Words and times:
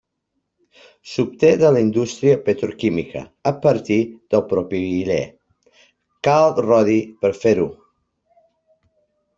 S’obté 1.09 1.51
de 1.63 1.69
la 1.75 1.83
indústria 1.87 2.39
petroquímica 2.47 3.21
a 3.51 3.53
partir 3.67 3.99
del 4.35 4.45
propilè, 4.55 5.21
cal 6.29 6.49
rodi 6.67 6.99
per 7.21 7.37
fer-ho. 7.45 7.71